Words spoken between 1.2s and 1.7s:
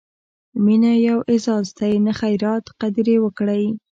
اعزاز